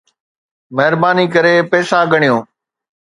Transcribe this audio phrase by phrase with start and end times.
[0.75, 2.37] مھرباني ڪري پئسا ڳڻيو